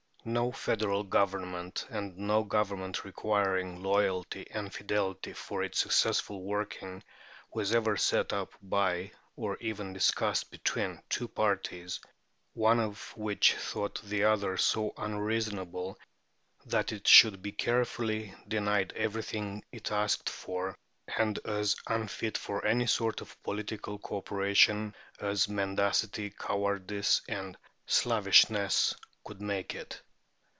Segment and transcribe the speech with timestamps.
[0.23, 7.01] No federal government, and no government requiring loyalty and fidelity for its successful working,
[7.51, 11.99] was ever set up by, or even discussed between, two parties,
[12.53, 15.97] one of which thought the other so unreasonable
[16.67, 20.77] that it should be carefully denied everything it asked for
[21.17, 27.57] and as unfit for any sort of political co operation as mendacity, cowardice, and
[27.87, 28.93] slavishness
[29.23, 29.99] could make it.